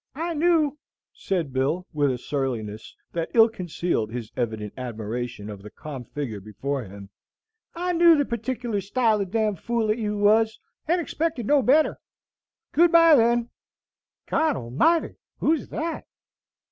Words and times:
"I 0.15 0.33
knew," 0.33 0.79
said 1.13 1.53
Bill, 1.53 1.85
with 1.93 2.09
a 2.11 2.17
surliness 2.17 2.95
that 3.13 3.29
ill 3.35 3.49
concealed 3.49 4.11
his 4.11 4.31
evident 4.35 4.73
admiration 4.75 5.47
of 5.47 5.61
the 5.61 5.69
calm 5.69 6.05
figure 6.05 6.39
before 6.39 6.83
him 6.85 7.11
"I 7.75 7.93
knew 7.93 8.17
the 8.17 8.25
partikler 8.25 8.81
style 8.81 9.21
of 9.21 9.29
d 9.29 9.37
n 9.37 9.57
fool 9.57 9.85
that 9.89 9.99
you 9.99 10.17
was, 10.17 10.59
and 10.87 10.99
expected 10.99 11.45
no 11.45 11.61
better. 11.61 11.99
Good 12.71 12.91
by, 12.91 13.13
then 13.15 13.51
God 14.25 14.55
Almighty! 14.55 15.17
who's 15.37 15.69
that?" 15.69 16.05